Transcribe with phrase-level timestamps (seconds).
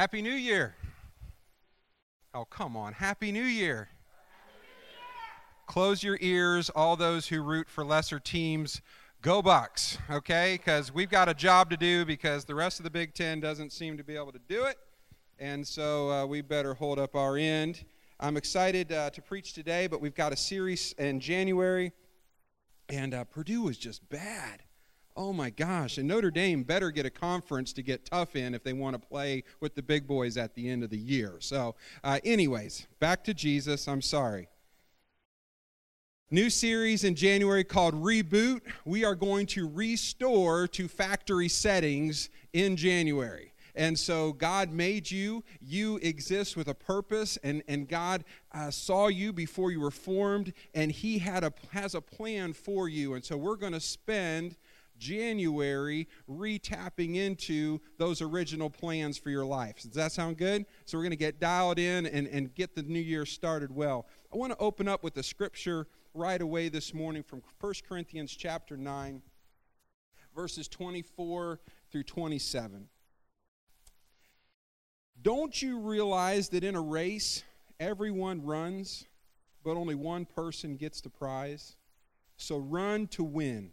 [0.00, 0.74] Happy New Year.
[2.32, 2.94] Oh, come on.
[2.94, 3.90] Happy New Year.
[5.66, 8.80] Close your ears, all those who root for lesser teams.
[9.20, 10.54] Go Bucks, okay?
[10.56, 13.74] Because we've got a job to do because the rest of the Big Ten doesn't
[13.74, 14.78] seem to be able to do it.
[15.38, 17.84] And so uh, we better hold up our end.
[18.18, 21.92] I'm excited uh, to preach today, but we've got a series in January.
[22.88, 24.62] And uh, Purdue was just bad.
[25.16, 25.98] Oh my gosh.
[25.98, 29.08] And Notre Dame better get a conference to get tough in if they want to
[29.08, 31.36] play with the big boys at the end of the year.
[31.40, 33.88] So, uh, anyways, back to Jesus.
[33.88, 34.48] I'm sorry.
[36.30, 38.60] New series in January called Reboot.
[38.84, 43.52] We are going to restore to factory settings in January.
[43.74, 45.42] And so God made you.
[45.60, 50.52] You exist with a purpose, and, and God uh, saw you before you were formed,
[50.74, 53.14] and He had a, has a plan for you.
[53.14, 54.56] And so we're going to spend
[55.00, 59.82] January retapping into those original plans for your life.
[59.82, 60.66] Does that sound good?
[60.84, 64.06] So we're going to get dialed in and, and get the new year started well.
[64.32, 68.30] I want to open up with a scripture right away this morning from 1 Corinthians
[68.30, 69.22] chapter 9,
[70.36, 71.58] verses 24
[71.90, 72.88] through 27.
[75.22, 77.42] Don't you realize that in a race,
[77.78, 79.06] everyone runs,
[79.64, 81.76] but only one person gets the prize?
[82.36, 83.72] So run to win.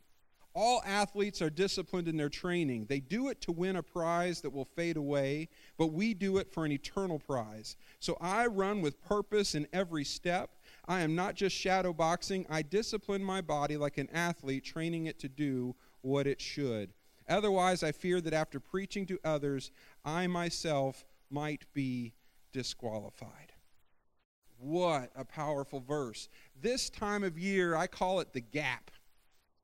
[0.59, 2.87] All athletes are disciplined in their training.
[2.89, 6.51] They do it to win a prize that will fade away, but we do it
[6.51, 7.77] for an eternal prize.
[7.99, 10.55] So I run with purpose in every step.
[10.87, 15.19] I am not just shadow boxing, I discipline my body like an athlete, training it
[15.19, 16.91] to do what it should.
[17.29, 19.69] Otherwise, I fear that after preaching to others,
[20.03, 22.15] I myself might be
[22.51, 23.53] disqualified.
[24.57, 26.29] What a powerful verse.
[26.59, 28.89] This time of year, I call it the gap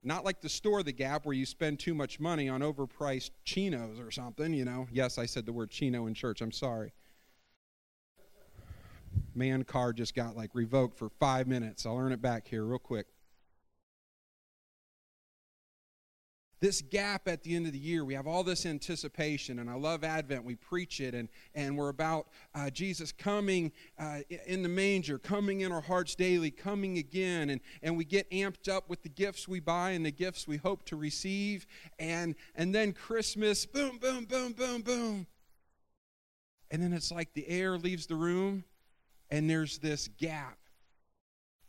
[0.03, 3.99] not like the store, the Gap, where you spend too much money on overpriced chinos
[3.99, 4.87] or something, you know.
[4.91, 6.41] Yes, I said the word chino in church.
[6.41, 6.93] I'm sorry.
[9.35, 11.85] Man card just got like revoked for five minutes.
[11.85, 13.07] I'll earn it back here real quick.
[16.63, 18.05] This gap at the end of the year.
[18.05, 20.45] We have all this anticipation, and I love Advent.
[20.45, 25.59] We preach it, and, and we're about uh, Jesus coming uh, in the manger, coming
[25.59, 29.45] in our hearts daily, coming again, and, and we get amped up with the gifts
[29.45, 31.67] we buy and the gifts we hope to receive.
[31.99, 35.27] And, and then Christmas, boom, boom, boom, boom, boom.
[36.71, 38.63] And then it's like the air leaves the room,
[39.30, 40.57] and there's this gap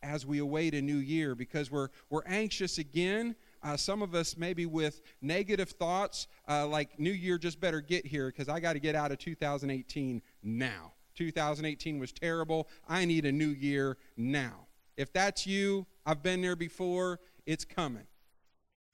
[0.04, 3.34] as we await a new year because we're, we're anxious again
[3.64, 8.06] uh, some of us maybe with negative thoughts uh, like New Year just better get
[8.06, 10.92] here because I got to get out of 2018 now.
[11.14, 12.68] 2018 was terrible.
[12.88, 14.66] I need a new year now.
[14.96, 18.06] If that's you, I've been there before, it's coming.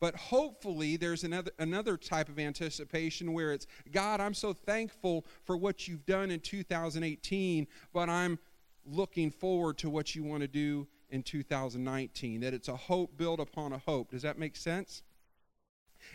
[0.00, 5.58] But hopefully, there's another, another type of anticipation where it's God, I'm so thankful for
[5.58, 8.38] what you've done in 2018, but I'm
[8.86, 13.40] looking forward to what you want to do in 2019, that it's a hope built
[13.40, 14.10] upon a hope.
[14.10, 15.02] Does that make sense?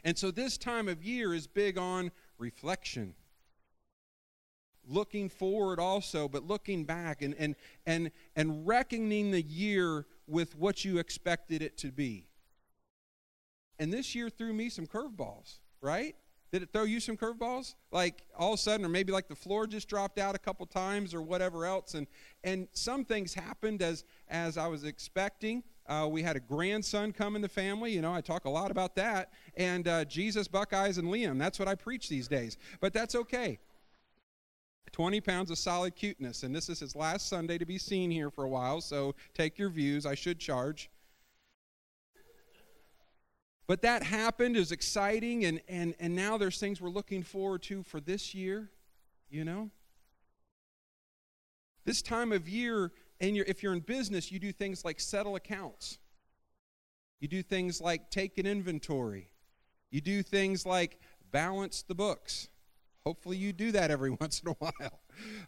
[0.04, 3.14] And so this time of year is big on reflection.
[4.88, 10.86] Looking forward also, but looking back and, and, and, and reckoning the year with what
[10.86, 12.28] you expected it to be.
[13.80, 16.16] And this year threw me some curveballs, right?
[16.52, 17.76] Did it throw you some curveballs?
[17.92, 20.66] Like all of a sudden, or maybe like the floor just dropped out a couple
[20.66, 21.96] times or whatever else.
[21.96, 22.08] And,
[22.44, 25.64] and some things happened as, as I was expecting.
[25.88, 27.92] Uh, we had a grandson come in the family.
[27.92, 29.34] You know, I talk a lot about that.
[29.56, 31.38] And uh, Jesus, Buckeyes, and Liam.
[31.38, 32.58] That's what I preach these days.
[32.80, 33.60] But that's okay.
[34.92, 36.44] 20 pounds of solid cuteness.
[36.44, 38.80] And this is his last Sunday to be seen here for a while.
[38.82, 40.06] So take your views.
[40.06, 40.90] I should charge.
[43.68, 47.82] But that happened, is exciting, and, and, and now there's things we're looking forward to
[47.82, 48.70] for this year,
[49.30, 49.72] you know?
[51.84, 55.98] This time of year, and if you're in business, you do things like settle accounts.
[57.20, 59.30] You do things like take an inventory.
[59.90, 61.00] You do things like
[61.32, 62.50] balance the books.
[63.04, 65.00] Hopefully, you do that every once in a while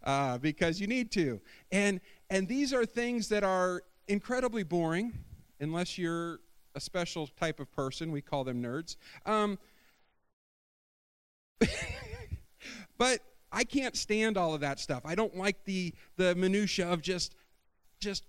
[0.04, 1.42] uh, because you need to.
[1.72, 5.14] And, and these are things that are incredibly boring
[5.60, 6.40] unless you're
[6.78, 8.12] a special type of person.
[8.12, 8.96] We call them nerds.
[9.26, 9.58] Um,
[12.98, 13.20] but
[13.52, 15.02] I can't stand all of that stuff.
[15.04, 17.36] I don't like the the minutia of just
[18.00, 18.24] just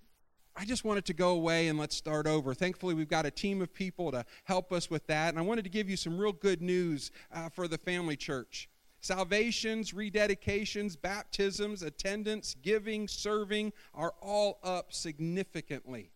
[0.56, 2.54] I just want it to go away and let's start over.
[2.54, 5.28] Thankfully, we've got a team of people to help us with that.
[5.28, 8.68] And I wanted to give you some real good news uh, for the family church.
[9.00, 16.10] Salvations, rededications, baptisms, attendance, giving, serving are all up significantly.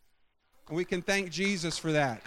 [0.68, 2.22] And we can thank Jesus for that.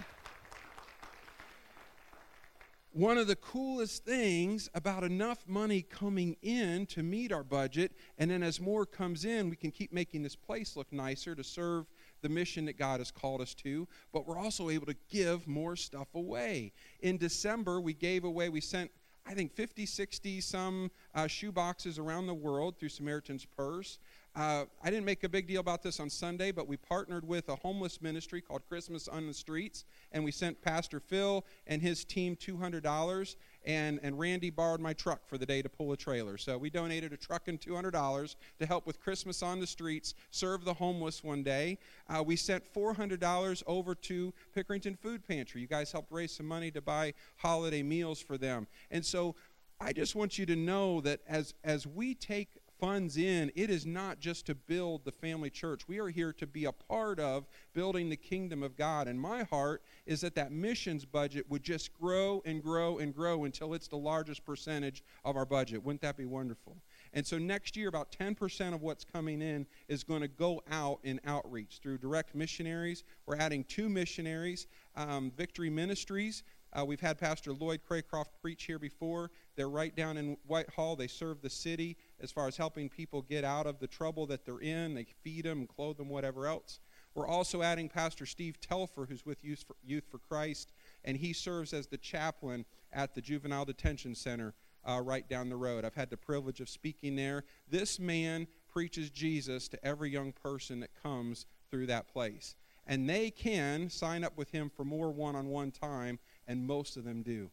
[2.96, 8.30] one of the coolest things about enough money coming in to meet our budget, and
[8.30, 11.84] then as more comes in, we can keep making this place look nicer to serve
[12.22, 15.76] the mission that God has called us to, but we're also able to give more
[15.76, 16.72] stuff away.
[17.00, 18.90] In December, we gave away, we sent
[19.28, 23.98] I think 50, 60 some uh, shoe boxes around the world through Samaritan's Purse.
[24.36, 27.48] Uh, I didn't make a big deal about this on Sunday, but we partnered with
[27.48, 32.04] a homeless ministry called Christmas on the Streets, and we sent Pastor Phil and his
[32.04, 36.36] team $200, and, and Randy borrowed my truck for the day to pull a trailer.
[36.36, 40.66] So we donated a truck and $200 to help with Christmas on the Streets, serve
[40.66, 41.78] the homeless one day.
[42.06, 45.62] Uh, we sent $400 over to Pickerington Food Pantry.
[45.62, 48.66] You guys helped raise some money to buy holiday meals for them.
[48.90, 49.34] And so
[49.80, 52.48] I just want you to know that as, as we take
[52.78, 55.88] funds in, it is not just to build the family church.
[55.88, 59.08] We are here to be a part of building the kingdom of God.
[59.08, 63.44] And my heart is that that missions budget would just grow and grow and grow
[63.44, 65.84] until it's the largest percentage of our budget.
[65.84, 66.76] Wouldn't that be wonderful?
[67.12, 71.00] And so next year, about 10% of what's coming in is going to go out
[71.02, 73.04] in outreach through direct missionaries.
[73.26, 76.42] We're adding two missionaries, um, Victory Ministries.
[76.76, 79.30] Uh, we've had Pastor Lloyd Craycroft preach here before.
[79.54, 80.94] They're right down in Whitehall.
[80.96, 84.44] They serve the city as far as helping people get out of the trouble that
[84.44, 84.94] they're in.
[84.94, 86.80] They feed them clothe them, whatever else.
[87.14, 90.72] We're also adding Pastor Steve Telfer, who's with Youth for, Youth for Christ,
[91.04, 94.54] and he serves as the chaplain at the Juvenile Detention Center
[94.86, 95.84] uh, right down the road.
[95.84, 97.44] I've had the privilege of speaking there.
[97.68, 102.54] This man preaches Jesus to every young person that comes through that place.
[102.86, 106.96] And they can sign up with him for more one on one time, and most
[106.96, 107.50] of them do.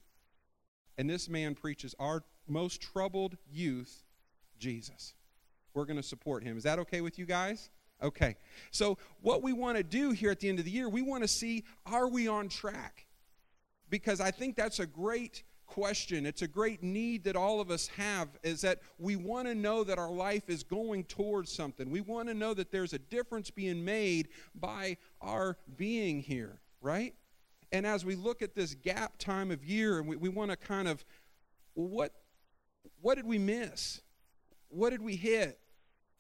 [0.98, 4.04] And this man preaches our most troubled youth
[4.60, 5.16] Jesus.
[5.74, 6.58] We're going to support him.
[6.58, 7.70] Is that okay with you guys?
[8.02, 8.36] Okay.
[8.72, 11.24] So, what we want to do here at the end of the year, we want
[11.24, 13.08] to see are we on track?
[13.90, 16.26] Because I think that's a great question.
[16.26, 19.84] It's a great need that all of us have is that we want to know
[19.84, 21.90] that our life is going towards something.
[21.90, 27.16] We want to know that there's a difference being made by our being here, right?
[27.72, 30.58] And as we look at this gap time of year, and we, we want to
[30.58, 31.04] kind of,
[31.74, 32.14] what,
[33.02, 34.02] what did we miss?
[34.74, 35.60] What did we hit?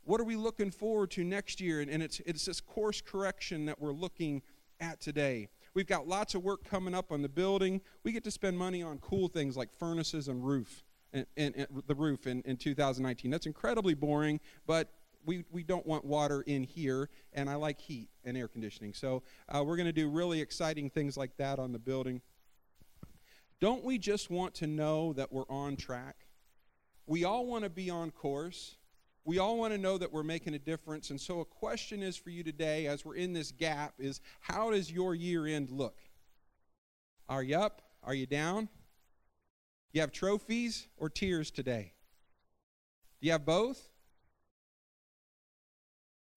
[0.05, 1.81] What are we looking forward to next year?
[1.81, 4.41] And, and it's, it's this course correction that we're looking
[4.79, 5.49] at today.
[5.73, 7.81] We've got lots of work coming up on the building.
[8.03, 10.83] We get to spend money on cool things like furnaces and roof,
[11.13, 13.31] and, and, and the roof in, in 2019.
[13.31, 14.91] That's incredibly boring, but
[15.25, 18.93] we, we don't want water in here, and I like heat and air conditioning.
[18.93, 22.21] So uh, we're going to do really exciting things like that on the building.
[23.59, 26.22] Don't we just want to know that we're on track?
[27.05, 28.75] We all want to be on course.
[29.25, 31.09] We all want to know that we're making a difference.
[31.09, 34.71] And so a question is for you today as we're in this gap is how
[34.71, 35.97] does your year end look?
[37.29, 37.81] Are you up?
[38.03, 38.67] Are you down?
[39.93, 41.93] You have trophies or tears today?
[43.21, 43.89] Do you have both?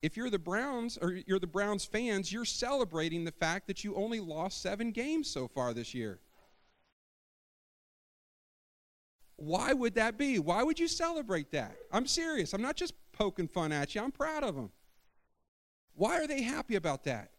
[0.02, 3.96] If you're the Browns or you're the Browns fans, you're celebrating the fact that you
[3.96, 6.20] only lost 7 games so far this year.
[9.36, 10.38] Why would that be?
[10.38, 11.76] Why would you celebrate that?
[11.92, 12.52] I'm serious.
[12.54, 14.02] I'm not just poking fun at you.
[14.02, 14.70] I'm proud of them.
[15.94, 17.30] Why are they happy about that?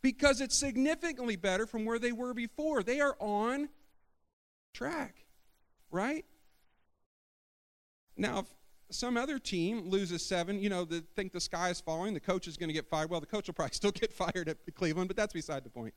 [0.00, 2.82] Because it's significantly better from where they were before.
[2.82, 3.68] They are on
[4.72, 5.24] track,
[5.90, 6.24] right?
[8.16, 8.46] Now, if
[8.90, 12.46] some other team loses seven, you know, they think the sky is falling, the coach
[12.46, 13.10] is going to get fired.
[13.10, 15.94] Well, the coach will probably still get fired at Cleveland, but that's beside the point.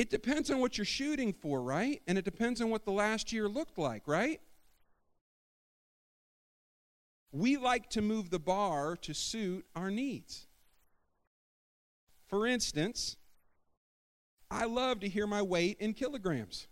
[0.00, 2.00] It depends on what you're shooting for, right?
[2.06, 4.40] And it depends on what the last year looked like, right?
[7.32, 10.46] We like to move the bar to suit our needs.
[12.28, 13.18] For instance,
[14.50, 16.66] I love to hear my weight in kilograms.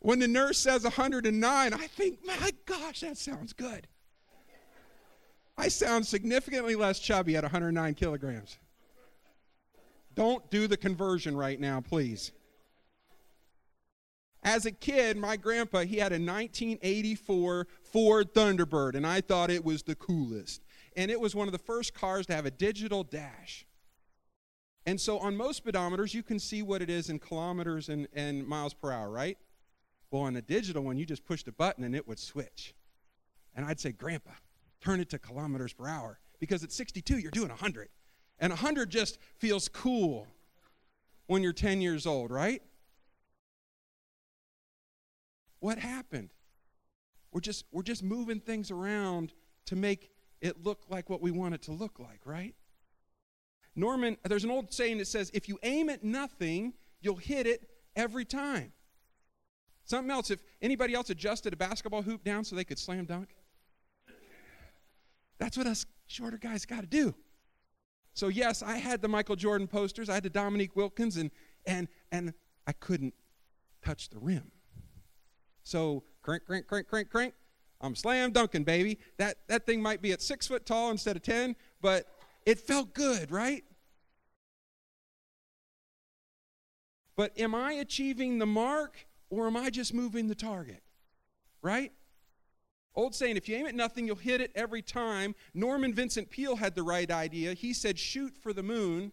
[0.00, 3.86] when the nurse says 109, I think, my gosh, that sounds good.
[5.60, 8.56] I sound significantly less chubby at 109 kilograms.
[10.14, 12.32] Don't do the conversion right now, please.
[14.42, 19.62] As a kid, my grandpa, he had a 1984 Ford Thunderbird, and I thought it
[19.62, 20.62] was the coolest.
[20.96, 23.66] And it was one of the first cars to have a digital dash.
[24.86, 28.46] And so on most speedometers, you can see what it is in kilometers and, and
[28.46, 29.36] miles per hour, right?
[30.10, 32.74] Well, on a digital one, you just pushed a button and it would switch.
[33.54, 34.30] And I'd say, Grandpa,
[34.80, 36.18] turn it to kilometers per hour.
[36.38, 37.88] Because at 62, you're doing 100.
[38.38, 40.26] And 100 just feels cool
[41.26, 42.62] when you're 10 years old, right?
[45.60, 46.30] What happened?
[47.32, 49.32] We're just, we're just moving things around
[49.66, 50.10] to make
[50.40, 52.54] it look like what we want it to look like, right?
[53.76, 57.68] Norman, there's an old saying that says, if you aim at nothing, you'll hit it
[57.94, 58.72] every time.
[59.84, 63.28] Something else, if anybody else adjusted a basketball hoop down so they could slam dunk,
[65.40, 67.14] that's what us shorter guys got to do.
[68.12, 71.30] So yes, I had the Michael Jordan posters, I had the Dominique Wilkins, and
[71.66, 72.34] and and
[72.66, 73.14] I couldn't
[73.84, 74.52] touch the rim.
[75.62, 77.34] So crank, crank, crank, crank, crank.
[77.80, 78.98] I'm slam dunking, baby.
[79.16, 82.06] That that thing might be at six foot tall instead of ten, but
[82.44, 83.64] it felt good, right?
[87.16, 90.82] But am I achieving the mark or am I just moving the target?
[91.62, 91.92] Right?
[92.94, 95.34] Old saying, if you aim at nothing, you'll hit it every time.
[95.54, 97.54] Norman Vincent Peale had the right idea.
[97.54, 99.12] He said, shoot for the moon,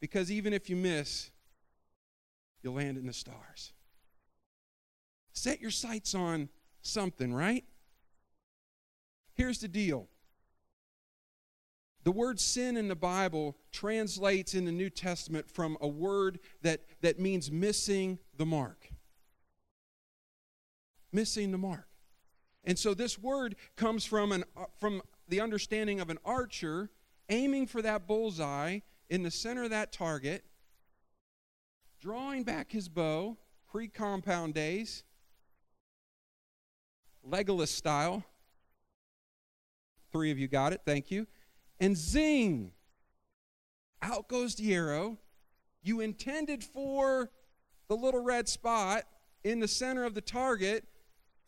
[0.00, 1.30] because even if you miss,
[2.62, 3.72] you'll land in the stars.
[5.32, 6.48] Set your sights on
[6.82, 7.64] something, right?
[9.34, 10.08] Here's the deal
[12.04, 16.82] the word sin in the Bible translates in the New Testament from a word that,
[17.00, 18.90] that means missing the mark.
[21.12, 21.88] Missing the mark.
[22.64, 26.90] And so this word comes from, an, uh, from the understanding of an archer
[27.28, 30.44] aiming for that bullseye in the center of that target,
[32.00, 33.36] drawing back his bow,
[33.70, 35.04] pre compound days,
[37.28, 38.24] Legolas style.
[40.12, 41.26] Three of you got it, thank you.
[41.80, 42.72] And zing!
[44.00, 45.18] Out goes the arrow.
[45.82, 47.30] You intended for
[47.88, 49.04] the little red spot
[49.42, 50.84] in the center of the target,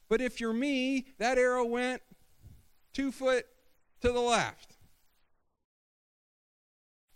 [0.08, 2.02] but if you're me, that arrow went
[2.92, 3.46] two foot
[4.00, 4.76] to the left.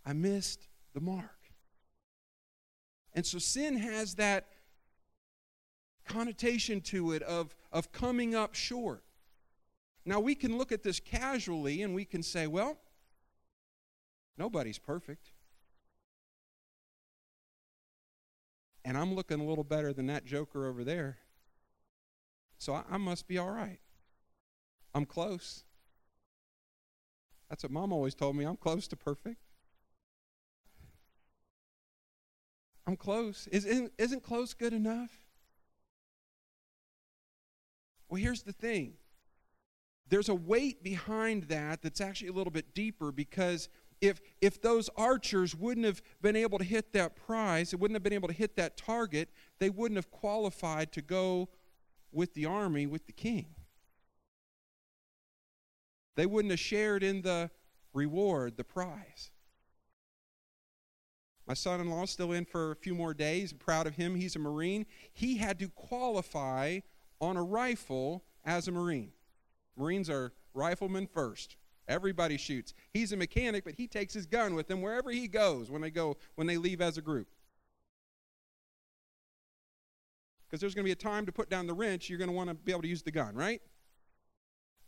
[0.05, 1.41] I missed the mark.
[3.15, 4.49] And so sin has that
[6.07, 9.03] connotation to it of, of coming up short.
[10.05, 12.79] Now, we can look at this casually and we can say, well,
[14.39, 15.33] nobody's perfect.
[18.85, 21.19] And I'm looking a little better than that joker over there.
[22.61, 23.81] So I, I must be all right.
[24.95, 25.65] I'm close.
[27.49, 28.45] That's what mom always told me.
[28.45, 29.39] I'm close to perfect.
[32.87, 33.49] I'm close.
[33.51, 35.11] Isn't, isn't close good enough?
[38.09, 38.95] Well, here's the thing
[40.09, 43.69] there's a weight behind that that's actually a little bit deeper because
[44.01, 48.03] if if those archers wouldn't have been able to hit that prize, they wouldn't have
[48.03, 51.49] been able to hit that target, they wouldn't have qualified to go
[52.13, 53.47] with the army with the king.
[56.17, 57.51] They wouldn't have shared in the
[57.93, 59.31] reward, the prize.
[61.47, 63.53] My son in law is still in for a few more days.
[63.53, 64.15] I'm proud of him.
[64.15, 64.87] He's a Marine.
[65.13, 66.81] He had to qualify
[67.21, 69.13] on a rifle as a Marine.
[69.77, 71.57] Marines are riflemen first.
[71.89, 72.73] Everybody shoots.
[72.93, 75.91] He's a mechanic, but he takes his gun with him wherever he goes when they
[75.91, 77.29] go when they leave as a group.
[80.51, 82.35] Because there's going to be a time to put down the wrench, you're going to
[82.35, 83.63] want to be able to use the gun, right?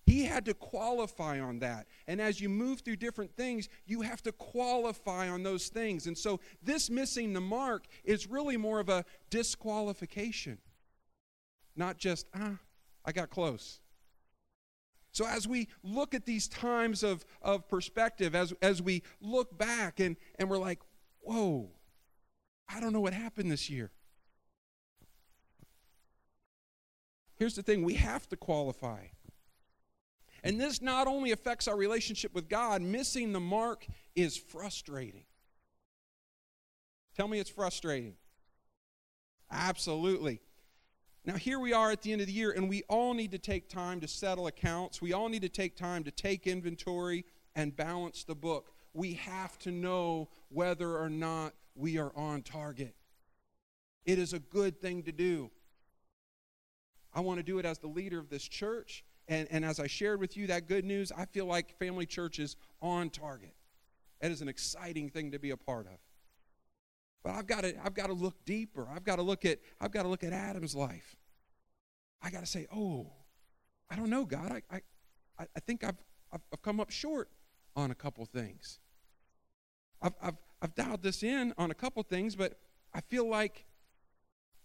[0.05, 1.87] He had to qualify on that.
[2.09, 6.09] And as you move through different things, you have to qualify on those things.
[6.09, 10.59] And so this missing the mark is really more of a disqualification.
[11.77, 12.59] Not just, ah,
[13.05, 13.81] I got close.
[15.13, 20.01] So, as we look at these times of, of perspective, as, as we look back
[20.01, 20.81] and, and we're like,
[21.21, 21.69] whoa,
[22.67, 23.91] I don't know what happened this year.
[27.37, 29.07] Here's the thing we have to qualify.
[30.45, 33.87] And this not only affects our relationship with God, missing the mark
[34.17, 35.25] is frustrating.
[37.17, 38.15] Tell me it's frustrating.
[39.51, 40.41] Absolutely.
[41.25, 43.39] Now, here we are at the end of the year, and we all need to
[43.39, 45.01] take time to settle accounts.
[45.01, 47.25] We all need to take time to take inventory
[47.55, 48.73] and balance the book.
[48.93, 52.97] We have to know whether or not we are on target.
[54.05, 55.51] It is a good thing to do.
[57.15, 59.05] I want to do it as the leader of this church.
[59.29, 62.39] And, and as I shared with you that good news, I feel like Family Church
[62.39, 63.55] is on target.
[64.21, 65.99] It is an exciting thing to be a part of.
[67.23, 68.89] But I've got to, I've got to look deeper.
[68.93, 71.17] I've got to look at, I've got to look at Adam's life.
[72.21, 73.07] I got to say, oh,
[73.91, 74.63] I don't know, God.
[74.71, 74.81] I,
[75.39, 75.99] I, I think I've,
[76.33, 77.29] I've, I've come up short
[77.77, 78.81] on a couple things.
[80.01, 82.59] I've, I've, I've dialed this in on a couple things, but
[82.95, 83.67] I feel like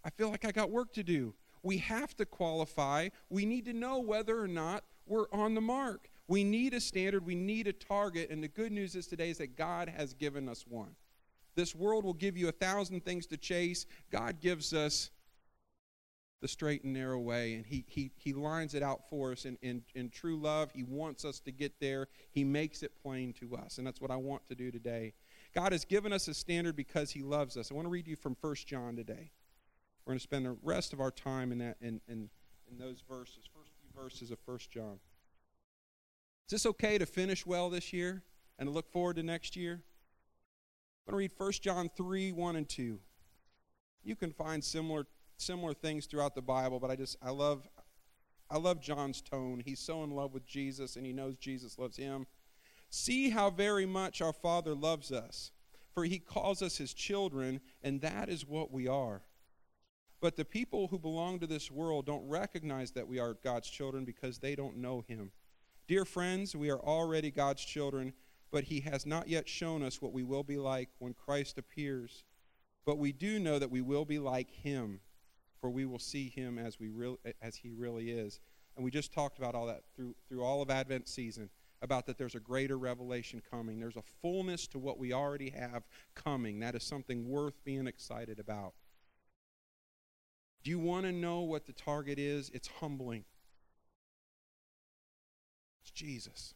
[0.04, 1.34] I feel like I got work to do.
[1.62, 3.08] We have to qualify.
[3.30, 6.08] We need to know whether or not we're on the mark.
[6.26, 9.38] We need a standard, we need a target, and the good news is today is
[9.38, 10.94] that God has given us one.
[11.54, 13.86] This world will give you a thousand things to chase.
[14.10, 15.10] God gives us
[16.42, 19.56] the straight and narrow way, and He, he, he lines it out for us in,
[19.62, 20.70] in, in true love.
[20.72, 23.78] He wants us to get there, He makes it plain to us.
[23.78, 25.14] And that's what I want to do today.
[25.54, 27.70] God has given us a standard because he loves us.
[27.70, 29.30] I want to read you from 1 John today.
[30.08, 32.30] We're going to spend the rest of our time in that in, in,
[32.70, 35.00] in those verses, first few verses of 1 John.
[36.46, 38.22] Is this okay to finish well this year
[38.58, 39.82] and to look forward to next year?
[41.06, 42.98] I'm going to read 1 John 3, 1 and 2.
[44.02, 47.68] You can find similar similar things throughout the Bible, but I just I love
[48.50, 49.60] I love John's tone.
[49.62, 52.26] He's so in love with Jesus and he knows Jesus loves him.
[52.88, 55.50] See how very much our Father loves us,
[55.92, 59.20] for he calls us his children, and that is what we are.
[60.20, 64.04] But the people who belong to this world don't recognize that we are God's children
[64.04, 65.30] because they don't know him.
[65.86, 68.12] Dear friends, we are already God's children,
[68.50, 72.24] but he has not yet shown us what we will be like when Christ appears.
[72.84, 75.00] But we do know that we will be like him,
[75.60, 78.40] for we will see him as, we real, as he really is.
[78.76, 82.18] And we just talked about all that through, through all of Advent season about that
[82.18, 83.78] there's a greater revelation coming.
[83.78, 85.84] There's a fullness to what we already have
[86.14, 86.58] coming.
[86.60, 88.74] That is something worth being excited about.
[90.62, 92.50] Do you want to know what the target is?
[92.52, 93.24] It's humbling.
[95.82, 96.54] It's Jesus.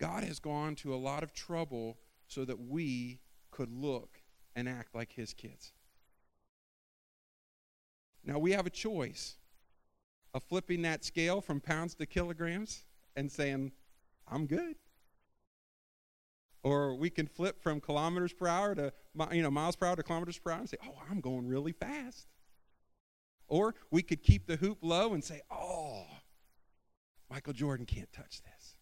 [0.00, 3.20] God has gone to a lot of trouble so that we
[3.50, 4.20] could look
[4.54, 5.72] and act like his kids.
[8.24, 9.36] Now we have a choice
[10.32, 12.84] of flipping that scale from pounds to kilograms
[13.16, 13.72] and saying,
[14.28, 14.76] I'm good.
[16.64, 18.92] Or we can flip from kilometers per hour to
[19.30, 21.72] you know miles per hour to kilometers per hour and say, "Oh, I'm going really
[21.72, 22.26] fast."
[23.46, 26.06] Or we could keep the hoop low and say, "Oh,
[27.30, 28.76] Michael Jordan can't touch this."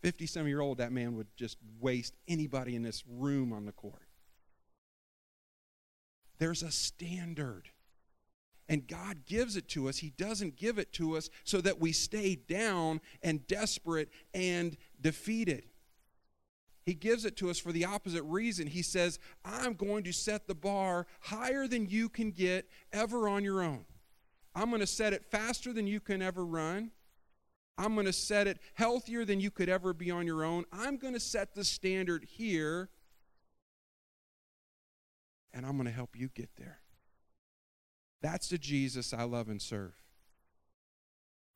[0.00, 3.72] 50 some year old, that man would just waste anybody in this room on the
[3.72, 4.08] court.
[6.38, 7.70] There's a standard.
[8.68, 9.98] And God gives it to us.
[9.98, 15.64] He doesn't give it to us so that we stay down and desperate and defeated.
[16.86, 18.66] He gives it to us for the opposite reason.
[18.66, 23.44] He says, I'm going to set the bar higher than you can get ever on
[23.44, 23.84] your own.
[24.54, 26.90] I'm going to set it faster than you can ever run.
[27.76, 30.64] I'm going to set it healthier than you could ever be on your own.
[30.72, 32.88] I'm going to set the standard here,
[35.52, 36.78] and I'm going to help you get there.
[38.24, 39.92] That's the Jesus I love and serve.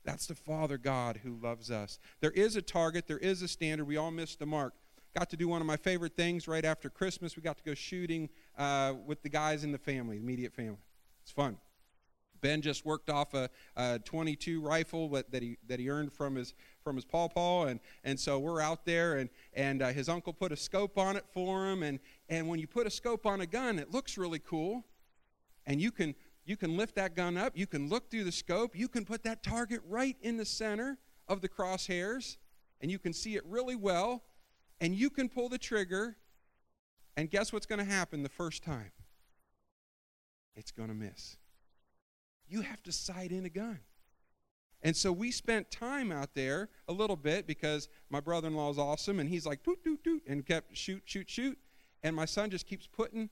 [0.05, 1.99] That's the Father God who loves us.
[2.21, 3.87] There is a target, there is a standard.
[3.87, 4.75] We all missed the mark.
[5.17, 7.37] Got to do one of my favorite things right after Christmas.
[7.37, 8.29] We got to go shooting
[8.59, 10.77] uh, with the guys in the family, the immediate family.
[11.23, 11.57] It's fun.
[12.43, 16.53] Ben just worked off a, a 22 rifle that he that he earned from his
[16.85, 20.53] from his pawpaw, and and so we're out there, and and uh, his uncle put
[20.53, 23.47] a scope on it for him, and and when you put a scope on a
[23.47, 24.85] gun, it looks really cool,
[25.67, 26.15] and you can
[26.49, 29.23] you can lift that gun up, you can look through the scope, you can put
[29.25, 32.39] that target right in the center of the crosshairs,
[32.81, 34.23] and you can see it really well,
[34.81, 36.17] and you can pull the trigger,
[37.19, 38.93] and guess what's going to happen the first time?
[40.57, 41.37] It's going to miss.
[42.49, 43.81] You have to sight in a gun.
[44.81, 48.71] And so we spent time out there a little bit because my brother in law
[48.71, 51.59] is awesome and he's like, doot, doot, doot, and kept shoot, shoot, shoot.
[52.03, 53.29] And my son just keeps putting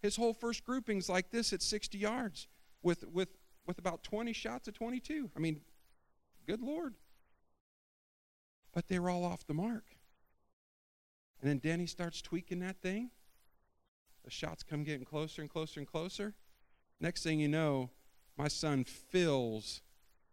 [0.00, 2.46] his whole first groupings like this at 60 yards
[2.84, 3.30] with, with,
[3.66, 5.30] with about 20 shots of 22.
[5.36, 5.60] I mean,
[6.46, 6.94] good Lord.
[8.72, 9.84] But they were all off the mark.
[11.40, 13.10] And then Denny starts tweaking that thing.
[14.24, 16.34] The shots come getting closer and closer and closer.
[17.00, 17.90] Next thing you know,
[18.36, 19.82] my son fills,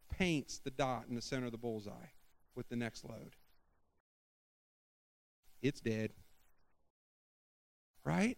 [0.10, 2.12] paints the dot in the center of the bullseye
[2.56, 3.36] with the next load.
[5.62, 6.12] It's dead.
[8.04, 8.38] Right?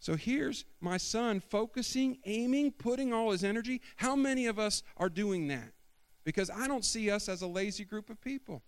[0.00, 3.82] So here's my son focusing, aiming, putting all his energy.
[3.96, 5.72] How many of us are doing that?
[6.24, 8.62] Because I don't see us as a lazy group of people.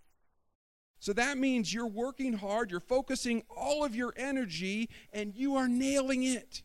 [1.01, 5.68] So that means you're working hard, you're focusing all of your energy, and you are
[5.68, 6.62] nailing it.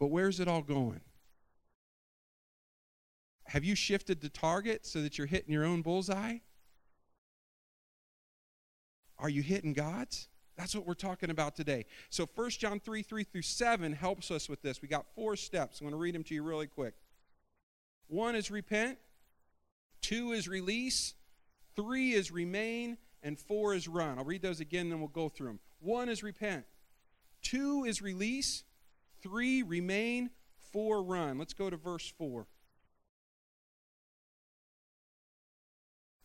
[0.00, 1.02] But where's it all going?
[3.44, 6.38] Have you shifted the target so that you're hitting your own bullseye?
[9.18, 10.28] Are you hitting God's?
[10.58, 11.86] That's what we're talking about today.
[12.10, 14.82] So 1 John 3 3 through 7 helps us with this.
[14.82, 15.80] We got four steps.
[15.80, 16.94] I'm going to read them to you really quick.
[18.08, 18.98] One is repent,
[20.00, 21.14] two is release,
[21.76, 24.18] three is remain, and four is run.
[24.18, 25.60] I'll read those again, then we'll go through them.
[25.80, 26.64] One is repent,
[27.40, 28.64] two is release,
[29.22, 30.30] three remain,
[30.72, 31.38] four run.
[31.38, 32.46] Let's go to verse 4.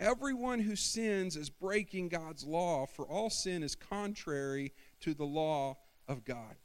[0.03, 5.77] Everyone who sins is breaking God's law, for all sin is contrary to the law
[6.09, 6.57] of God.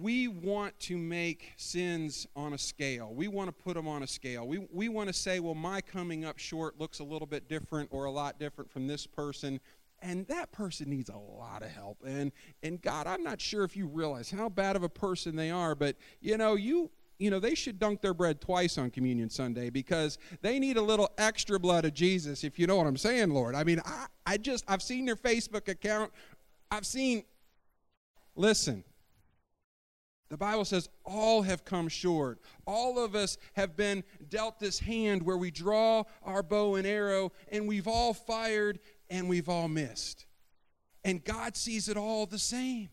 [0.00, 3.12] we want to make sins on a scale.
[3.14, 4.46] We want to put them on a scale.
[4.46, 7.88] We, we want to say, well, my coming up short looks a little bit different
[7.92, 9.60] or a lot different from this person.
[10.00, 11.98] And that person needs a lot of help.
[12.04, 15.50] And, and God, I'm not sure if you realize how bad of a person they
[15.50, 19.30] are, but you know, you, you know, they should dunk their bread twice on Communion
[19.30, 22.96] Sunday because they need a little extra blood of Jesus, if you know what I'm
[22.96, 23.54] saying, Lord.
[23.54, 26.12] I mean, I, I just, I've seen their Facebook account.
[26.70, 27.24] I've seen,
[28.34, 28.82] listen,
[30.32, 32.40] the Bible says all have come short.
[32.66, 37.32] All of us have been dealt this hand where we draw our bow and arrow,
[37.50, 40.24] and we've all fired and we've all missed.
[41.04, 42.88] And God sees it all the same.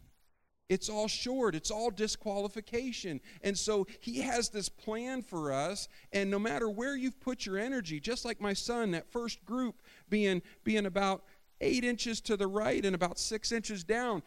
[0.69, 3.19] It's all short, it's all disqualification.
[3.41, 7.57] And so He has this plan for us, and no matter where you've put your
[7.57, 11.23] energy, just like my son, that first group being, being about
[11.59, 14.21] eight inches to the right and about six inches down,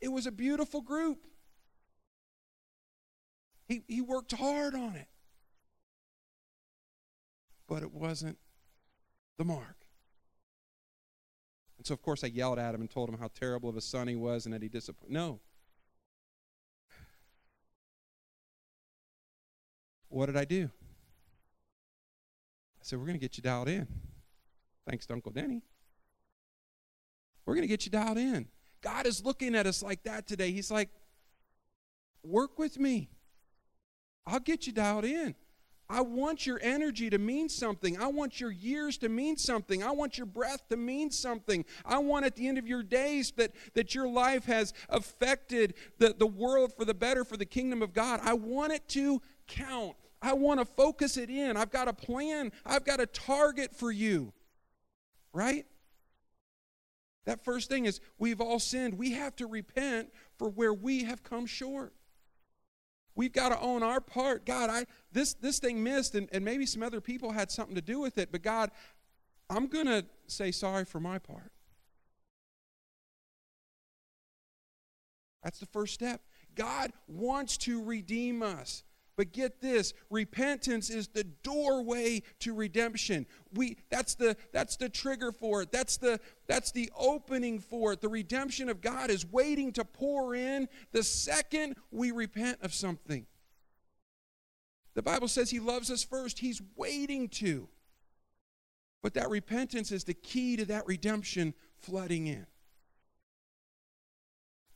[0.00, 1.18] it was a beautiful group.
[3.66, 5.08] He, he worked hard on it.
[7.66, 8.38] But it wasn't
[9.38, 9.83] the mark.
[11.84, 13.80] And so, of course, I yelled at him and told him how terrible of a
[13.82, 15.12] son he was and that he disappointed.
[15.12, 15.38] No.
[20.08, 20.70] What did I do?
[22.80, 23.86] I said, We're going to get you dialed in.
[24.88, 25.60] Thanks to Uncle Denny.
[27.44, 28.48] We're going to get you dialed in.
[28.80, 30.52] God is looking at us like that today.
[30.52, 30.88] He's like,
[32.22, 33.10] Work with me.
[34.26, 35.34] I'll get you dialed in.
[35.88, 38.00] I want your energy to mean something.
[38.00, 39.82] I want your years to mean something.
[39.82, 41.64] I want your breath to mean something.
[41.84, 46.14] I want at the end of your days that, that your life has affected the,
[46.18, 48.20] the world for the better, for the kingdom of God.
[48.22, 49.94] I want it to count.
[50.22, 51.56] I want to focus it in.
[51.56, 54.32] I've got a plan, I've got a target for you.
[55.34, 55.66] Right?
[57.26, 58.96] That first thing is we've all sinned.
[58.96, 61.92] We have to repent for where we have come short.
[63.16, 64.44] We've got to own our part.
[64.44, 67.82] God, I this this thing missed, and, and maybe some other people had something to
[67.82, 68.70] do with it, but God,
[69.48, 71.52] I'm gonna say sorry for my part.
[75.42, 76.22] That's the first step.
[76.54, 78.82] God wants to redeem us.
[79.16, 83.26] But get this, repentance is the doorway to redemption.
[83.52, 85.70] We that's the that's the trigger for it.
[85.70, 88.00] That's the that's the opening for it.
[88.00, 93.26] The redemption of God is waiting to pour in the second we repent of something.
[94.94, 96.40] The Bible says he loves us first.
[96.40, 97.68] He's waiting to.
[99.02, 102.46] But that repentance is the key to that redemption flooding in.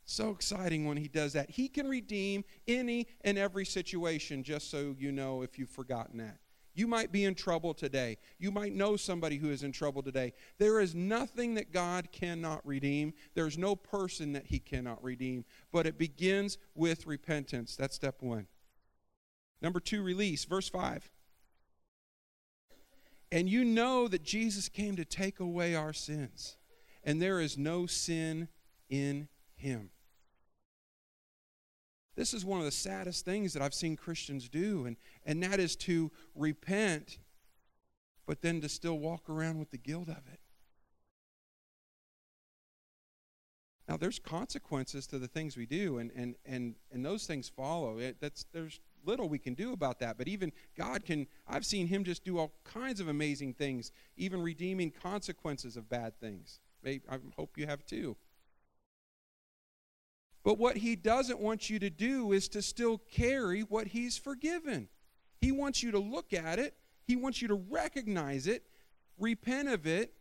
[0.09, 1.51] So exciting when he does that.
[1.51, 6.39] He can redeem any and every situation, just so you know if you've forgotten that.
[6.73, 8.17] You might be in trouble today.
[8.39, 10.33] You might know somebody who is in trouble today.
[10.57, 13.13] There is nothing that God cannot redeem.
[13.35, 15.45] There's no person that he cannot redeem.
[15.71, 17.75] But it begins with repentance.
[17.75, 18.47] That's step one.
[19.61, 20.43] Number two, release.
[20.43, 21.07] Verse 5.
[23.31, 26.57] And you know that Jesus came to take away our sins,
[27.03, 28.47] and there is no sin
[28.89, 29.91] in him.
[32.19, 35.57] This is one of the saddest things that I've seen Christians do, and, and that
[35.57, 37.17] is to repent,
[38.27, 40.41] but then to still walk around with the guilt of it.
[43.87, 47.99] Now, there's consequences to the things we do, and, and, and, and those things follow.
[47.99, 51.87] It, that's, there's little we can do about that, but even God can, I've seen
[51.87, 56.59] Him just do all kinds of amazing things, even redeeming consequences of bad things.
[56.85, 56.99] I
[57.37, 58.17] hope you have too.
[60.49, 64.89] But what he doesn't want you to do is to still carry what he's forgiven.
[65.41, 66.73] He wants you to look at it,
[67.05, 68.63] he wants you to recognize it,
[69.19, 70.11] repent of it,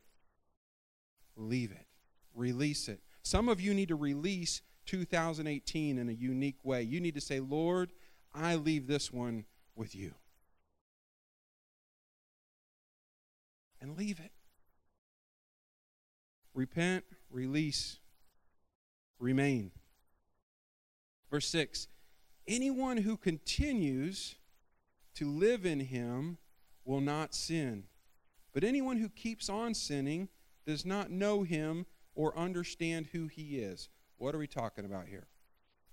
[1.34, 1.86] leave it,
[2.34, 3.00] release it.
[3.22, 6.82] Some of you need to release 2018 in a unique way.
[6.82, 7.90] You need to say, Lord,
[8.34, 10.12] I leave this one with you.
[13.80, 14.32] And leave it.
[16.52, 17.98] Repent, release,
[19.18, 19.70] remain.
[21.30, 21.88] Verse 6
[22.46, 24.36] Anyone who continues
[25.14, 26.38] to live in him
[26.84, 27.84] will not sin.
[28.54, 30.28] But anyone who keeps on sinning
[30.66, 33.88] does not know him or understand who he is.
[34.16, 35.28] What are we talking about here?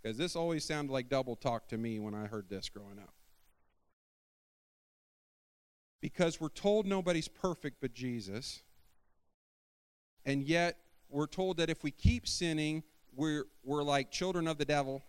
[0.02, 3.14] Because this always sounded like double talk to me when I heard this growing up.
[6.02, 8.62] Because we're told nobody's perfect but Jesus,
[10.26, 10.78] and yet
[11.10, 12.84] we're told that if we keep sinning,
[13.16, 15.04] we're, we're like children of the devil,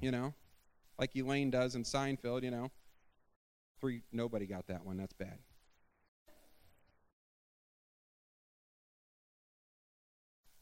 [0.00, 0.34] you know,
[0.98, 2.70] like Elaine does in Seinfeld, you know.
[3.80, 4.96] Three, nobody got that one.
[4.96, 5.38] That's bad.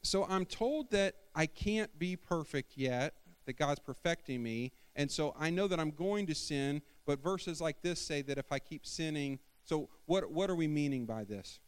[0.02, 3.14] So I'm told that I can't be perfect yet.
[3.46, 4.72] that God's perfecting me.
[4.96, 8.38] And so I know that I'm going to sin, but verses like this say that
[8.38, 11.60] if I keep sinning, so what, what are we meaning by this?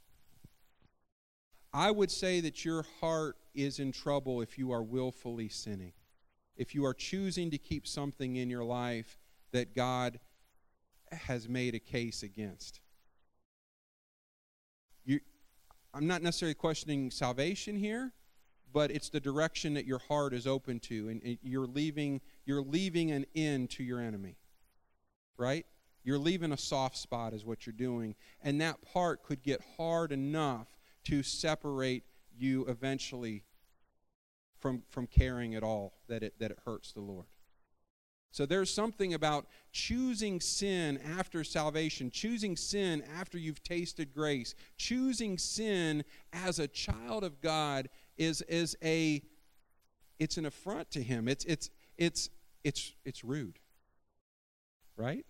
[1.75, 5.93] I would say that your heart is in trouble if you are willfully sinning.
[6.57, 9.19] If you are choosing to keep something in your life
[9.53, 10.21] that God
[11.11, 12.81] has made a case against.
[15.05, 15.21] You,
[15.95, 18.13] I'm not necessarily questioning salvation here,
[18.73, 23.11] but it's the direction that your heart is open to, and you're leaving, you're leaving
[23.11, 24.37] an end to your enemy.
[25.37, 25.67] Right?
[26.05, 28.15] You're leaving a soft spot, is what you're doing.
[28.43, 30.69] And that part could get hard enough
[31.05, 32.05] to separate
[32.37, 33.45] you eventually
[34.59, 37.27] from, from caring at all that it, that it hurts the Lord.
[38.31, 45.37] So there's something about choosing sin after salvation, choosing sin after you've tasted grace, choosing
[45.37, 49.23] sin as a child of God is, is a
[50.23, 51.27] it's an affront to him.
[51.27, 52.31] It's it's it's
[52.62, 53.59] it's it's rude.
[54.97, 55.27] Right?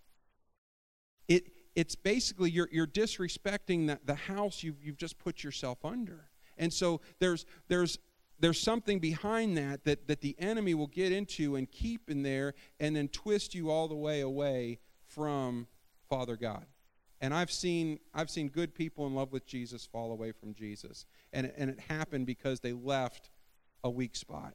[1.29, 6.29] It it's basically you're you're disrespecting the, the house you've you've just put yourself under.
[6.59, 7.99] And so there's there's
[8.39, 12.55] there's something behind that, that that the enemy will get into and keep in there
[12.81, 15.67] and then twist you all the way away from
[16.09, 16.67] Father God.
[17.21, 21.07] And I've seen I've seen good people in love with Jesus fall away from Jesus.
[21.33, 23.31] And, and it happened because they left
[23.85, 24.55] a weak spot.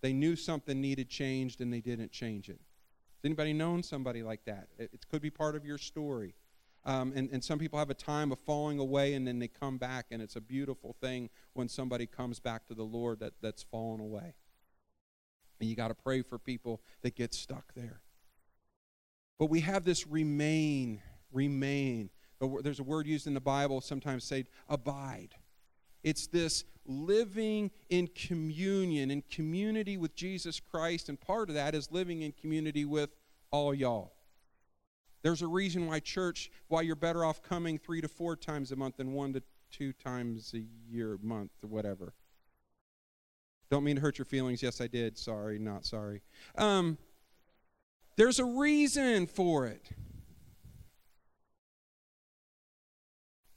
[0.00, 2.60] They knew something needed changed and they didn't change it.
[3.24, 4.68] Has anybody known somebody like that?
[4.76, 6.34] It, it could be part of your story.
[6.84, 9.78] Um, and, and some people have a time of falling away and then they come
[9.78, 13.62] back, and it's a beautiful thing when somebody comes back to the Lord that, that's
[13.62, 14.34] fallen away.
[15.58, 18.02] And you got to pray for people that get stuck there.
[19.38, 21.00] But we have this remain,
[21.32, 22.10] remain.
[22.60, 25.34] There's a word used in the Bible, sometimes say abide.
[26.04, 31.90] It's this living in communion, in community with Jesus Christ, and part of that is
[31.90, 33.10] living in community with
[33.50, 34.12] all y'all.
[35.22, 38.76] There's a reason why church, why you're better off coming three to four times a
[38.76, 40.62] month than one to two times a
[40.92, 42.12] year, month, or whatever.
[43.70, 44.62] Don't mean to hurt your feelings.
[44.62, 45.16] Yes, I did.
[45.16, 46.20] Sorry, not sorry.
[46.56, 46.98] Um,
[48.16, 49.88] there's a reason for it.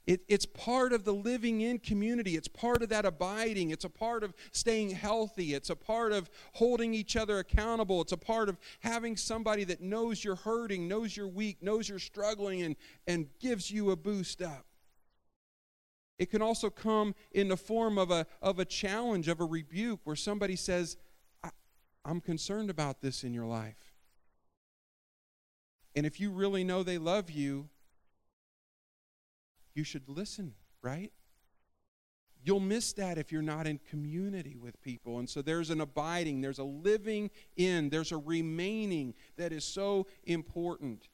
[0.08, 2.34] It, it's part of the living in community.
[2.34, 3.72] It's part of that abiding.
[3.72, 5.52] It's a part of staying healthy.
[5.52, 8.00] It's a part of holding each other accountable.
[8.00, 11.98] It's a part of having somebody that knows you're hurting, knows you're weak, knows you're
[11.98, 14.64] struggling, and, and gives you a boost up.
[16.18, 20.00] It can also come in the form of a, of a challenge, of a rebuke,
[20.04, 20.96] where somebody says,
[22.02, 23.92] I'm concerned about this in your life.
[25.94, 27.68] And if you really know they love you,
[29.74, 31.12] you should listen, right?
[32.42, 35.18] You'll miss that if you're not in community with people.
[35.18, 40.06] And so there's an abiding, there's a living in, there's a remaining that is so
[40.24, 41.08] important.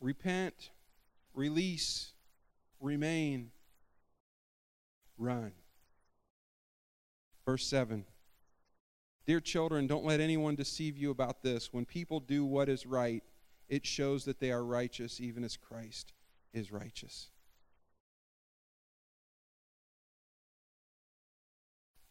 [0.00, 0.70] Repent,
[1.34, 2.12] release,
[2.80, 3.50] remain,
[5.18, 5.52] run.
[7.44, 8.04] Verse 7.
[9.26, 11.72] Dear children, don't let anyone deceive you about this.
[11.72, 13.22] When people do what is right,
[13.72, 16.12] it shows that they are righteous even as Christ
[16.52, 17.30] is righteous.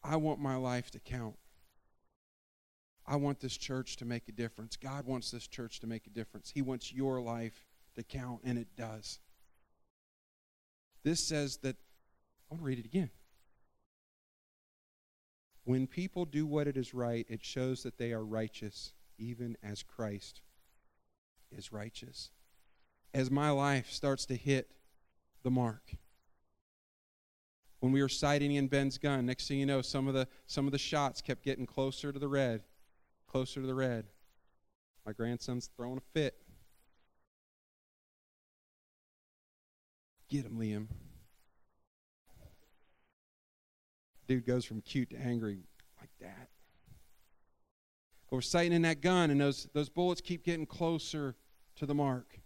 [0.03, 1.35] I want my life to count.
[3.05, 4.75] I want this church to make a difference.
[4.75, 6.49] God wants this church to make a difference.
[6.49, 9.19] He wants your life to count, and it does.
[11.03, 11.75] This says that,
[12.49, 13.11] I want to read it again.
[15.65, 19.83] When people do what it is right, it shows that they are righteous, even as
[19.83, 20.41] Christ
[21.55, 22.31] is righteous.
[23.13, 24.71] As my life starts to hit
[25.43, 25.95] the mark.
[27.79, 30.67] When we were sighting in Ben's gun, next thing you know, some of the some
[30.67, 32.61] of the shots kept getting closer to the red,
[33.27, 34.05] closer to the red.
[35.05, 36.35] My grandson's throwing a fit.
[40.29, 40.87] Get him, Liam.
[44.27, 45.63] Dude goes from cute to angry
[45.99, 46.49] like that.
[48.29, 51.35] But we're sighting in that gun, and those, those bullets keep getting closer
[51.81, 52.39] to the mark.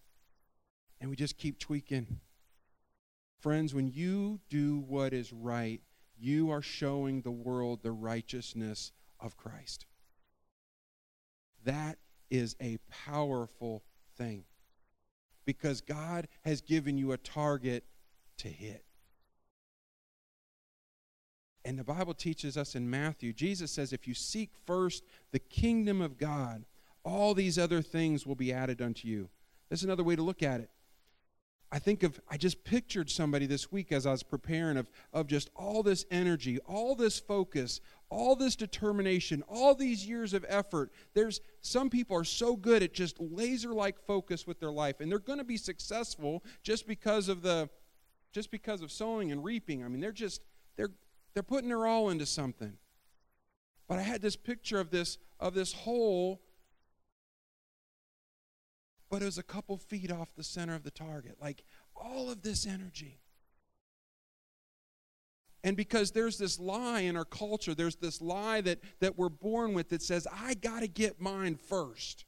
[1.02, 2.22] And we just keep tweaking.
[3.42, 5.82] Friends, when you do what is right,
[6.18, 9.88] you are showing the world the righteousness of Christ.
[11.66, 11.98] That
[12.30, 13.84] is a powerful
[14.18, 14.46] thing
[15.44, 17.84] because God has given you a target
[18.38, 18.86] to hit.
[21.66, 26.00] And the Bible teaches us in Matthew, Jesus says, if you seek first the kingdom
[26.00, 26.64] of God,
[27.06, 29.30] all these other things will be added unto you.
[29.70, 30.70] That's another way to look at it.
[31.72, 35.28] I think of, I just pictured somebody this week as I was preparing of, of
[35.28, 40.92] just all this energy, all this focus, all this determination, all these years of effort.
[41.14, 45.12] There's some people are so good at just laser like focus with their life, and
[45.12, 47.70] they're going to be successful just because of the,
[48.32, 49.84] just because of sowing and reaping.
[49.84, 50.42] I mean, they're just,
[50.78, 50.92] they're,
[51.34, 52.78] they're putting their all into something.
[53.88, 56.42] But I had this picture of this, of this hole
[59.16, 61.38] but it was a couple feet off the center of the target.
[61.42, 61.64] Like
[61.96, 63.22] all of this energy.
[65.64, 69.74] And because there's this lie in our culture, there's this lie that, that we're born
[69.74, 72.26] with that says, I got to get mine first.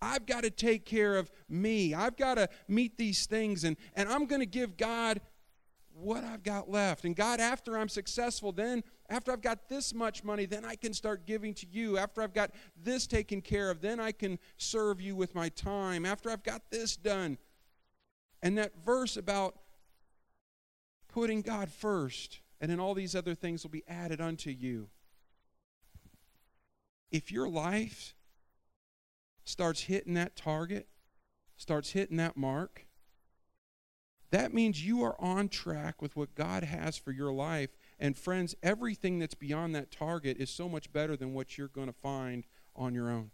[0.00, 1.92] I've got to take care of me.
[1.92, 5.20] I've got to meet these things, and, and I'm going to give God
[5.92, 7.04] what I've got left.
[7.04, 10.92] And God, after I'm successful, then after I've got this much money, then I can
[10.92, 11.96] start giving to you.
[11.96, 16.04] After I've got this taken care of, then I can serve you with my time.
[16.04, 17.38] After I've got this done.
[18.42, 19.56] And that verse about
[21.08, 24.88] putting God first, and then all these other things will be added unto you.
[27.10, 28.14] If your life
[29.44, 30.86] starts hitting that target,
[31.56, 32.86] starts hitting that mark,
[34.30, 38.54] that means you are on track with what God has for your life and friends,
[38.62, 42.44] everything that's beyond that target is so much better than what you're going to find
[42.76, 43.30] on your own.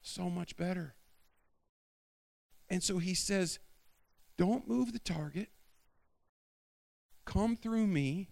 [0.00, 0.94] So much better.
[2.70, 3.58] And so he says,
[4.38, 5.50] don't move the target.
[7.26, 8.30] Come through me.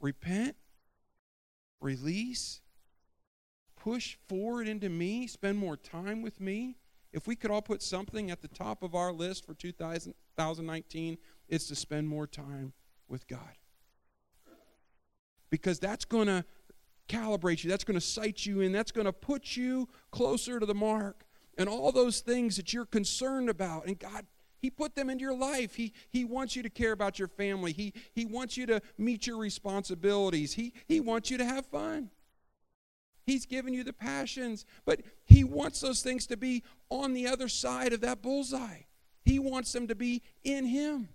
[0.00, 0.54] Repent.
[1.80, 2.60] Release.
[3.76, 5.26] Push forward into me.
[5.26, 6.76] Spend more time with me.
[7.12, 11.66] If we could all put something at the top of our list for 2019, it's
[11.66, 12.72] to spend more time
[13.08, 13.56] with God.
[15.50, 16.44] Because that's going to
[17.08, 20.66] calibrate you, that's going to sight you in, that's going to put you closer to
[20.66, 21.24] the mark.
[21.58, 24.24] And all those things that you're concerned about, and God,
[24.58, 25.74] He put them into your life.
[25.74, 27.72] He, he wants you to care about your family.
[27.72, 30.54] He, he wants you to meet your responsibilities.
[30.54, 32.10] He, he wants you to have fun.
[33.24, 37.48] He's given you the passions, but He wants those things to be on the other
[37.48, 38.82] side of that bullseye.
[39.24, 41.08] He wants them to be in Him.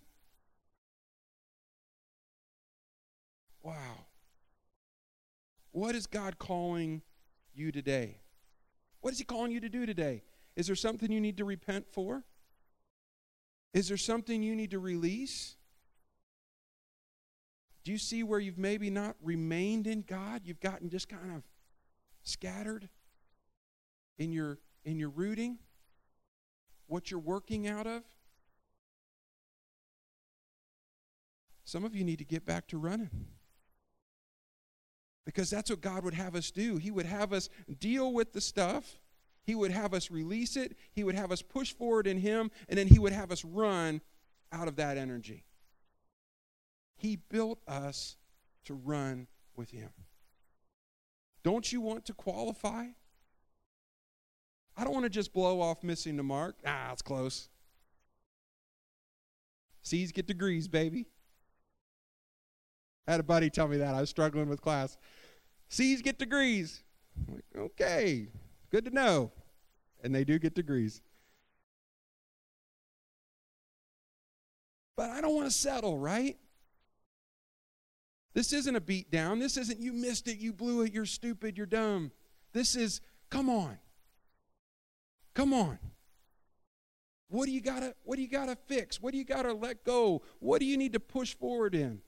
[3.68, 4.06] Wow.
[5.72, 7.02] What is God calling
[7.54, 8.22] you today?
[9.02, 10.24] What is He calling you to do today?
[10.56, 12.24] Is there something you need to repent for?
[13.74, 15.58] Is there something you need to release?
[17.84, 20.44] Do you see where you've maybe not remained in God?
[20.46, 21.44] You've gotten just kind of
[22.24, 22.88] scattered
[24.18, 25.58] in your in your rooting?
[26.86, 28.04] What you're working out of?
[31.66, 33.28] Some of you need to get back to running.
[35.28, 36.78] Because that's what God would have us do.
[36.78, 37.50] He would have us
[37.82, 38.98] deal with the stuff,
[39.44, 42.80] He would have us release it, He would have us push forward in Him, and
[42.80, 44.00] then He would have us run
[44.54, 45.44] out of that energy.
[46.96, 48.16] He built us
[48.64, 49.90] to run with Him.
[51.44, 52.86] Don't you want to qualify?
[54.78, 56.56] I don't want to just blow off missing the mark.
[56.66, 57.50] Ah, it's close.
[59.82, 61.08] C's get degrees, baby.
[63.08, 63.96] Had a buddy tell me that.
[63.96, 64.98] I was struggling with class.
[65.70, 66.84] C's get degrees.
[67.18, 68.28] I'm like, okay,
[68.70, 69.32] good to know.
[70.04, 71.02] And they do get degrees.
[74.96, 76.38] But I don't want to settle, right?
[78.34, 79.40] This isn't a beat down.
[79.40, 82.12] This isn't you missed it, you blew it, you're stupid, you're dumb.
[82.54, 83.78] This is come on.
[85.34, 85.80] Come on.
[87.30, 89.02] What do you gotta what do you gotta fix?
[89.02, 90.22] What do you gotta let go?
[90.40, 92.02] What do you need to push forward in?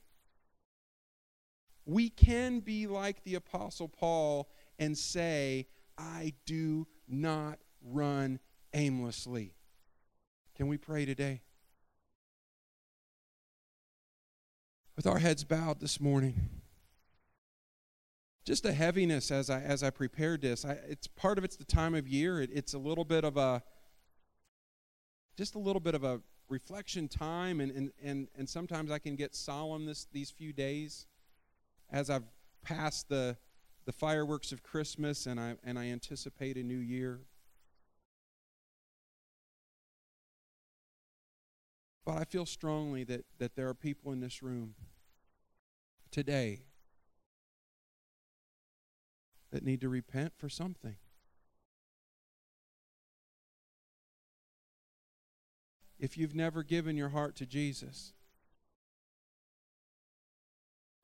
[1.89, 4.47] We can be like the Apostle Paul
[4.78, 8.39] and say, I do not run
[8.73, 9.56] aimlessly.
[10.56, 11.41] Can we pray today?
[14.95, 16.49] With our heads bowed this morning,
[18.45, 20.65] just a heaviness as I as I prepared this.
[20.65, 22.41] I, it's part of it's the time of year.
[22.41, 23.63] It, it's a little bit of a
[25.38, 29.15] just a little bit of a reflection time, and and and, and sometimes I can
[29.15, 31.08] get solemn this these few days
[31.91, 32.28] as I've
[32.63, 33.38] passed the,
[33.86, 37.21] the fireworks of Christmas and I, and I anticipate a new year.
[42.06, 44.75] But I feel strongly that, that there are people in this room
[46.12, 46.63] today
[49.52, 50.96] that need to repent for something.
[56.00, 58.13] If you've never given your heart to Jesus,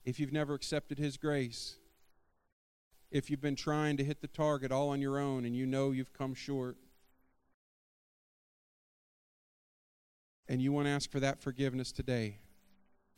[0.06, 1.76] if you've never accepted His grace,
[3.12, 5.92] if you've been trying to hit the target all on your own and you know
[5.92, 6.78] you've come short,
[10.48, 12.38] and you want to ask for that forgiveness today,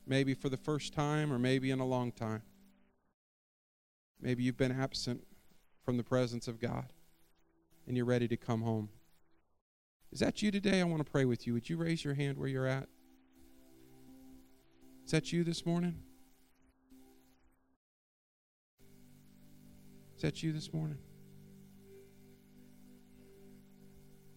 [0.05, 2.41] maybe for the first time or maybe in a long time,
[4.21, 5.21] maybe you've been absent
[5.83, 6.93] from the presence of God
[7.85, 8.89] and you're ready to come home.
[10.11, 10.79] Is that you today?
[10.79, 11.53] I want to pray with you.
[11.53, 12.87] Would you raise your hand where you're at?
[15.05, 16.03] Is that you this morning?
[20.17, 20.97] Is that you this morning?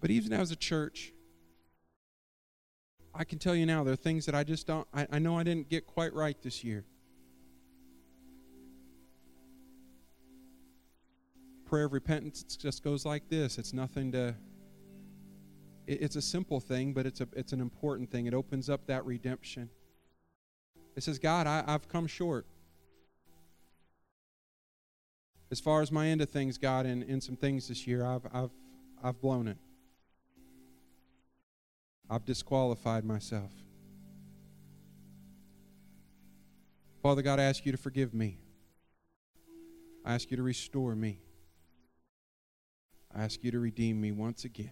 [0.02, 1.14] But even as a church,
[3.14, 5.38] I can tell you now, there are things that I just don't, I, I know
[5.38, 6.84] I didn't get quite right this year.
[11.64, 13.56] Prayer of repentance just goes like this.
[13.56, 14.34] It's nothing to,
[15.86, 18.26] it, it's a simple thing, but it's, a, it's an important thing.
[18.26, 19.70] It opens up that redemption.
[20.94, 22.44] It says, God, I, I've come short.
[25.50, 28.22] As far as my end of things, God, in, in some things this year, I've,
[28.32, 28.50] I've,
[29.02, 29.58] I've blown it.
[32.08, 33.50] I've disqualified myself.
[37.02, 38.38] Father God, I ask you to forgive me.
[40.04, 41.18] I ask you to restore me.
[43.14, 44.70] I ask you to redeem me once again.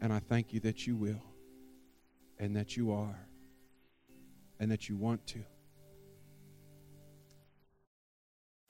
[0.00, 1.22] And I thank you that you will,
[2.38, 3.18] and that you are,
[4.58, 5.44] and that you want to.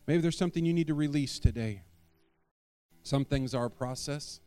[0.07, 1.83] Maybe there's something you need to release today.
[3.03, 4.41] Some things are a process.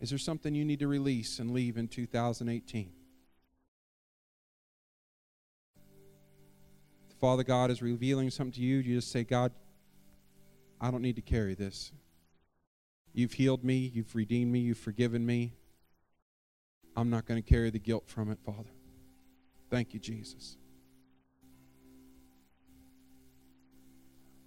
[0.00, 2.92] Is there something you need to release and leave in 2018?
[7.08, 9.50] The Father God is revealing something to you, you just say, God,
[10.80, 11.90] I don't need to carry this.
[13.12, 15.54] You've healed me, you've redeemed me, you've forgiven me.
[16.96, 18.70] I'm not going to carry the guilt from it, Father.
[19.70, 20.56] Thank you, Jesus.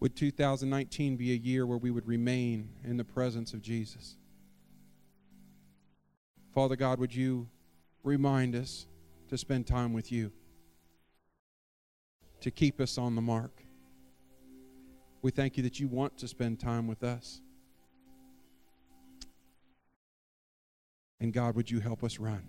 [0.02, 4.18] Would 2019 be a year where we would remain in the presence of Jesus?
[6.56, 7.48] Father God, would you
[8.04, 8.88] remind us
[9.30, 10.32] to spend time with you,
[12.40, 13.62] to keep us on the mark?
[15.22, 17.40] We thank you that you want to spend time with us.
[21.20, 22.44] And God, would you help us run?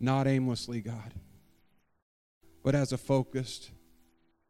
[0.00, 1.14] Not aimlessly, God,
[2.64, 3.70] but as a focused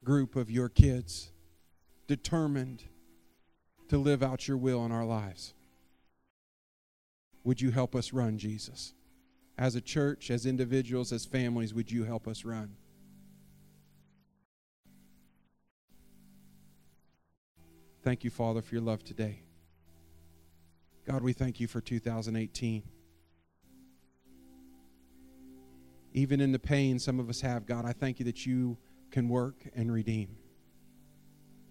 [0.05, 1.33] group of your kids,
[2.07, 2.85] determined
[3.89, 5.55] to live out your will in our lives.
[7.43, 8.95] Would you help us run, Jesus?
[9.59, 12.77] As a church, as individuals, as families, would you help us run?
[18.03, 19.41] Thank you, Father, for your love today.
[21.07, 22.83] God, we thank you for 2018.
[26.13, 28.77] Even in the pain some of us have, God, I thank you that you
[29.15, 30.37] can work and redeem.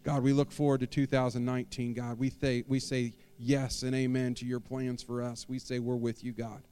[0.04, 1.94] God, we look forward to 2019.
[1.94, 5.46] God, we, th- we say yes and amen to your plans for us.
[5.50, 6.64] We say we're with you, God.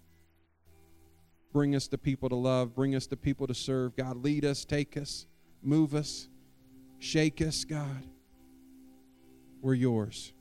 [1.52, 2.74] Bring us to people to love.
[2.74, 3.98] Bring us to people to serve.
[3.98, 5.28] God, lead us, take us,
[5.62, 6.30] move us,
[7.00, 8.08] shake us, God.
[9.62, 10.32] We're yours.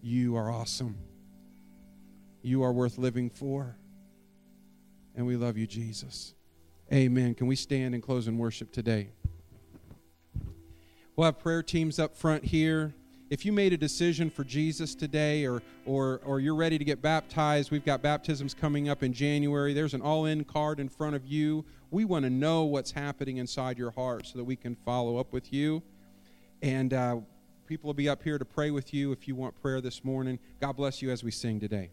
[0.00, 0.96] You are awesome.
[2.40, 3.76] You are worth living for.
[5.16, 6.34] And we love you, Jesus.
[6.90, 7.34] Amen.
[7.34, 9.08] Can we stand and close in worship today?
[11.16, 12.94] We'll have prayer teams up front here.
[13.28, 17.02] If you made a decision for Jesus today or, or, or you're ready to get
[17.02, 19.74] baptized, we've got baptisms coming up in January.
[19.74, 21.66] There's an all in card in front of you.
[21.90, 25.30] We want to know what's happening inside your heart so that we can follow up
[25.30, 25.82] with you.
[26.62, 27.16] And uh,
[27.66, 30.38] people will be up here to pray with you if you want prayer this morning.
[30.58, 31.90] God bless you as we sing today.